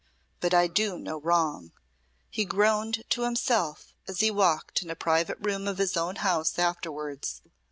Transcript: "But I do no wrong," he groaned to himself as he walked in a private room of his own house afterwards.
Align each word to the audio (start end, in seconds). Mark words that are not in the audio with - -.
"But 0.39 0.51
I 0.55 0.65
do 0.65 0.97
no 0.97 1.19
wrong," 1.19 1.73
he 2.31 2.43
groaned 2.43 3.03
to 3.09 3.21
himself 3.21 3.93
as 4.07 4.19
he 4.19 4.31
walked 4.31 4.81
in 4.81 4.89
a 4.89 4.95
private 4.95 5.37
room 5.39 5.67
of 5.67 5.77
his 5.77 5.95
own 5.95 6.15
house 6.15 6.57
afterwards. 6.57 7.43